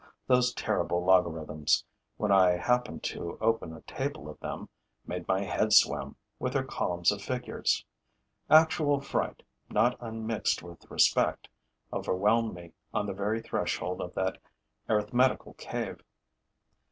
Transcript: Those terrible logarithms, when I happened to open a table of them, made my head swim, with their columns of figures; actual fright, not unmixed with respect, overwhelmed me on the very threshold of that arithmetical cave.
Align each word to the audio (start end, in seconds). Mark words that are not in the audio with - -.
Those 0.25 0.51
terrible 0.55 1.05
logarithms, 1.05 1.85
when 2.17 2.31
I 2.31 2.57
happened 2.57 3.03
to 3.03 3.37
open 3.39 3.71
a 3.71 3.81
table 3.81 4.27
of 4.31 4.39
them, 4.39 4.67
made 5.05 5.27
my 5.27 5.41
head 5.43 5.73
swim, 5.73 6.15
with 6.39 6.53
their 6.53 6.63
columns 6.63 7.11
of 7.11 7.21
figures; 7.21 7.85
actual 8.49 8.99
fright, 8.99 9.43
not 9.69 9.97
unmixed 9.99 10.63
with 10.63 10.89
respect, 10.89 11.49
overwhelmed 11.93 12.55
me 12.55 12.73
on 12.91 13.05
the 13.05 13.13
very 13.13 13.43
threshold 13.43 14.01
of 14.01 14.15
that 14.15 14.39
arithmetical 14.89 15.53
cave. 15.53 16.01